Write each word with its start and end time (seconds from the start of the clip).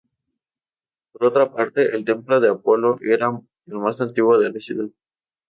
Por 1.11 1.25
otra 1.25 1.53
parte, 1.53 1.95
el 1.95 2.05
templo 2.05 2.39
de 2.39 2.49
Apolo 2.49 2.97
era 3.01 3.39
el 3.67 3.75
más 3.75 4.01
antiguo 4.01 4.39
de 4.39 4.49
la 4.51 4.59
ciudad. 4.59 4.87